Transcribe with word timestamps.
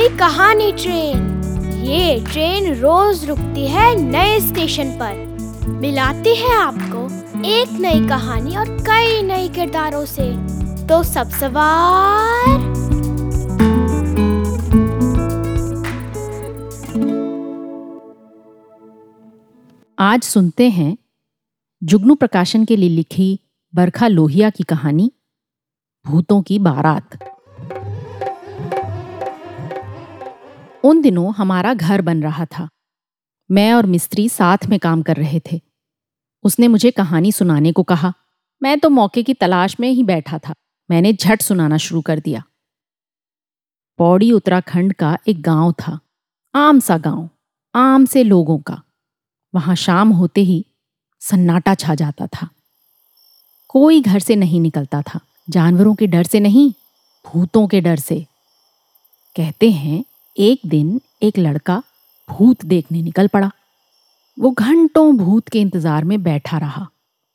कहानी 0.00 0.72
ट्रेन। 0.72 1.42
ये 1.84 2.24
ट्रेन 2.32 2.74
रोज 2.74 3.24
रुकती 3.24 3.66
है 3.66 3.94
नए 3.94 4.40
स्टेशन 4.40 4.90
पर। 4.90 5.14
मिलाती 5.68 6.36
है 6.36 6.56
आपको 6.56 7.04
एक 7.44 7.80
नई 7.80 8.08
कहानी 8.08 8.56
और 8.56 8.68
कई 8.68 9.22
नए 9.22 9.48
किरदारों 9.48 10.04
से। 10.04 10.32
तो 10.86 11.02
सब 11.02 11.30
सवार। 11.30 12.72
आज 19.98 20.22
सुनते 20.22 20.68
हैं 20.68 20.98
जुगनू 21.82 22.14
प्रकाशन 22.14 22.64
के 22.64 22.76
लिए 22.76 22.88
लिखी 22.88 23.40
बरखा 23.74 24.08
लोहिया 24.08 24.50
की 24.50 24.64
कहानी, 24.64 25.12
भूतों 26.06 26.42
की 26.42 26.58
बारात। 26.58 27.31
उन 30.84 31.02
दिनों 31.02 31.34
हमारा 31.34 31.74
घर 31.74 32.02
बन 32.02 32.22
रहा 32.22 32.44
था। 32.44 32.68
मैं 33.50 33.74
और 33.74 33.86
मिस्त्री 33.86 34.28
साथ 34.28 34.58
में 34.68 34.78
काम 34.78 35.02
कर 35.02 35.16
रहे 35.16 35.40
थे। 35.52 35.60
उसने 36.42 36.68
मुझे 36.68 36.90
कहानी 36.90 37.32
सुनाने 37.32 37.72
को 37.72 37.82
कहा। 37.82 38.14
मैं 38.62 38.80
तो 38.80 38.90
मौके 38.90 39.22
की 39.22 39.34
तलाश 39.34 39.80
में 39.80 39.90
ही 39.90 40.04
बैठा 40.04 40.38
था। 40.38 40.54
मैंने 40.90 41.12
झट 41.12 41.42
सुनाना 41.42 41.76
शुरू 41.76 42.00
कर 42.00 42.20
दिया। 42.20 42.42
पौड़ी 43.98 44.32
उत्तराखंड 44.32 44.92
का 44.92 45.18
एक 45.28 45.42
गाँव 45.42 45.72
था। 45.72 46.00
आम 46.54 46.80
सा 46.80 46.98
गाँव, 46.98 47.30
आम 47.74 48.04
से 48.04 48.22
लोगों 48.22 48.58
का। 48.58 48.82
वहाँ 49.54 49.76
शाम 49.76 50.08
होते 50.08 50.40
ही 50.40 50.66
सन्नाटा 51.20 51.74
छा 51.74 51.94
जाता 51.94 52.26
था। 52.26 52.48
कोई 53.68 54.00
घर 54.00 54.20
से 54.20 54.36
नहीं 54.36 54.60
निकलता 54.60 55.02
था। 55.02 55.20
जानवरों 55.50 55.94
के 55.94 56.06
डर 56.06 56.22
से 56.22 56.40
नहीं, 56.40 56.72
भूतों 57.26 57.68
के 57.68 57.80
डर 57.80 57.96
से। 57.96 58.26
कहते 59.36 59.70
हैं 59.70 60.04
एक 60.36 60.60
दिन 60.66 61.00
एक 61.22 61.38
लड़का 61.38 61.82
भूत 62.28 62.64
देखने 62.64 63.02
निकल 63.02 63.28
पड़ा। 63.28 63.50
वो 64.38 64.50
घंटों 64.50 65.16
भूत 65.16 65.48
के 65.48 65.60
इंतज़ार 65.60 66.04
में 66.04 66.22
बैठा 66.22 66.58
रहा, 66.58 66.86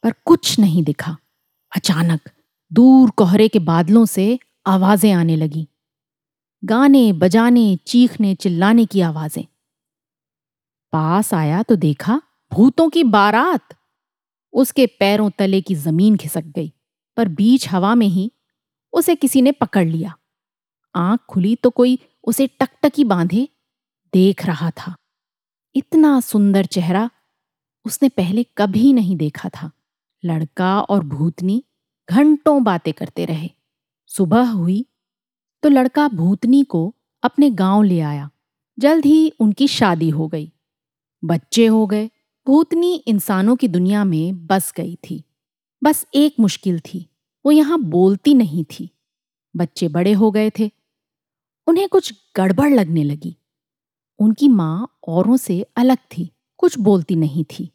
पर 0.03 0.13
कुछ 0.25 0.57
नहीं 0.59 0.83
दिखा। 0.83 1.15
अचानक 1.71 2.29
दूर 2.71 3.09
कोहरे 3.09 3.47
के 3.47 3.59
बादलों 3.59 4.05
से 4.05 4.39
आवाज़ें 4.67 5.11
आने 5.11 5.35
लगी। 5.35 5.67
गाने, 6.63 7.11
बजाने, 7.13 7.75
चीखने, 7.87 8.33
चिल्लाने 8.35 8.85
की 8.85 9.01
आवाज़ें। 9.01 9.45
पास 10.93 11.33
आया 11.33 11.61
तो 11.63 11.75
देखा 11.75 12.21
भूतों 12.51 12.89
की 12.89 13.03
बारात। 13.03 13.75
उसके 14.53 14.85
पैरों 14.99 15.29
तले 15.29 15.61
की 15.61 15.75
ज़मीन 15.75 16.17
खिसक 16.17 16.43
गई, 16.45 16.71
पर 17.17 17.27
बीच 17.27 17.67
हवा 17.69 17.95
में 17.95 18.07
ही 18.07 18.31
उसे 18.93 19.15
किसी 19.15 19.41
ने 19.41 19.51
पकड़ 19.51 19.87
लिया। 19.87 20.15
आँख 20.95 21.19
खुली 21.29 21.55
तो 21.55 21.69
कोई 21.69 21.97
उसे 22.23 22.47
टकटकी 22.47 23.03
बांधे 23.03 23.47
देख 24.13 24.45
रहा 24.45 24.71
था। 24.71 24.95
इतना 25.75 26.19
सुंदर 26.19 26.65
चेहरा 26.65 27.09
उसने 27.85 28.09
पहले 28.09 28.45
कभी 28.57 28.93
नहीं 28.93 29.17
देखा 29.17 29.49
था। 29.49 29.71
लड़का 30.25 30.81
और 30.81 31.03
भूतनी 31.03 31.63
घंटों 32.09 32.63
बातें 32.63 32.93
करते 32.93 33.25
रहे। 33.25 33.49
सुबह 34.07 34.49
हुई 34.49 34.85
तो 35.63 35.69
लड़का 35.69 36.07
भूतनी 36.07 36.63
को 36.63 36.95
अपने 37.23 37.49
गाँव 37.49 37.83
ले 37.83 37.99
आया। 37.99 38.29
जल्द 38.79 39.05
ही 39.05 39.29
उनकी 39.39 39.67
शादी 39.67 40.09
हो 40.09 40.27
गई। 40.27 40.51
बच्चे 41.23 41.65
हो 41.67 41.87
गए। 41.87 42.09
भूतनी 42.47 42.95
इंसानों 42.95 43.55
की 43.55 43.67
दुनिया 43.67 44.03
में 44.03 44.45
बस 44.47 44.73
गई 44.77 44.95
थी। 44.95 45.23
बस 45.83 46.05
एक 46.15 46.35
मुश्किल 46.39 46.79
थी। 46.79 47.09
वो 47.45 47.51
यहाँ 47.51 47.79
बोलती 47.79 48.33
नहीं 48.33 48.63
थी। 48.63 48.89
बच्चे 49.55 49.87
बड़े 49.87 50.13
हो 50.13 50.31
गए 50.31 50.49
थे। 50.49 50.71
उन्हें 51.67 51.87
कुछ 51.89 52.13
गड़बड़ 52.35 52.73
लगने 52.73 53.03
लगी। 53.03 53.35
उनकी 54.19 54.47
माँ 54.47 54.99
औरों 55.07 55.37
से 55.37 55.61
अलग 55.77 55.97
थी, 55.97 56.31
कुछ 56.57 56.77
बोलती 56.79 57.15
नहीं 57.15 57.43
थी। 57.43 57.71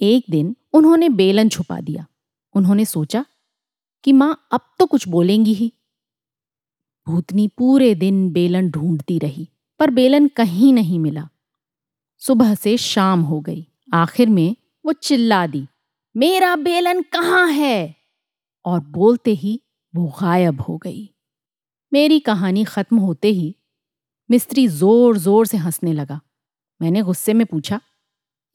एक 0.00 0.24
दिन 0.30 0.56
उन्होंने 0.72 1.08
बेलन 1.08 1.48
छुपा 1.48 1.80
दिया। 1.80 2.06
उन्होंने 2.54 2.84
सोचा 2.84 3.24
कि 4.04 4.12
माँ 4.12 4.48
अब 4.52 4.60
तो 4.78 4.86
कुछ 4.86 5.08
बोलेंगी 5.08 5.54
ही। 5.54 5.72
भूतनी 7.06 7.48
पूरे 7.48 7.94
दिन 7.94 8.30
बेलन 8.32 8.70
ढूंढती 8.70 9.18
रही, 9.18 9.48
पर 9.78 9.90
बेलन 9.90 10.28
कहीं 10.28 10.72
नहीं 10.72 10.98
मिला। 10.98 11.28
सुबह 12.18 12.54
से 12.54 12.76
शाम 12.76 13.20
हो 13.20 13.40
गई। 13.40 13.66
आखिर 13.94 14.28
में 14.28 14.56
वो 14.84 14.92
चिल्ला 14.92 15.46
दी, 15.46 15.66
मेरा 16.16 16.56
बेलन 16.56 17.02
कहाँ 17.02 17.48
है? 17.48 17.96
और 18.64 18.80
बोलते 18.80 19.30
ही 19.30 19.60
वो 19.94 20.06
गायब 20.20 20.60
हो 20.60 20.76
गई। 20.76 21.08
मेरी 21.92 22.18
कहानी 22.20 22.62
खत्म 22.64 22.98
होते 22.98 23.28
ही 23.28 23.54
मिस्त्री 24.30 24.66
ज़ोर 24.68 25.16
ज़ोर 25.18 25.46
से 25.46 25.56
हंसने 25.56 25.92
लगा। 25.92 26.20
मैंने 26.80 27.02
गुस्से 27.02 27.32
में 27.34 27.44
पूछा, 27.46 27.80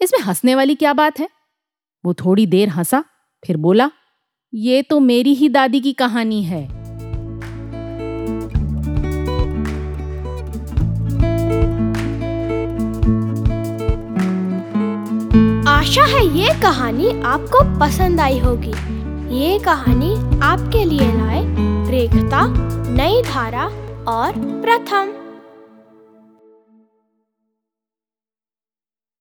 इसमें 0.02 0.20
हंसने 0.22 0.56
वाली 0.56 0.76
क्या 0.76 0.94
बात 0.94 1.20
है? 1.20 1.28
वो 2.04 2.14
थोड़ी 2.14 2.46
देर 2.46 2.70
हंसा, 2.70 3.04
फिर 3.44 3.58
बोला, 3.58 3.90
ये 4.54 4.82
तो 4.82 5.00
मेरी 5.00 5.34
ही 5.34 5.50
दादी 5.50 5.82
की 5.82 5.94
कहानी 5.94 6.42
है। 6.44 6.64
आशा 15.70 16.06
है 16.08 16.26
ये 16.38 16.60
कहानी 16.62 17.10
आपको 17.26 17.64
पसंद 17.80 18.20
आई 18.20 18.40
होगी। 18.40 18.74
ये 19.38 19.58
कहानी 19.60 20.14
आपके 20.44 20.84
लिए 20.86 21.14
लाए 21.14 21.67
रेखता 21.90 22.42
नई 22.90 23.22
धारा 23.22 23.66
और 24.08 24.32
प्रथम। 24.64 25.27